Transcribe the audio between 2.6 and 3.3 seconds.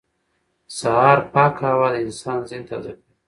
تازه کوي